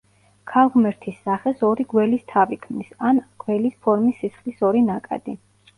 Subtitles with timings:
[0.51, 5.41] ქალღმერთის სახეს ორი გველის თავი ქმნის, ან გველის ფორმის სისხლის ორი ნაკადი.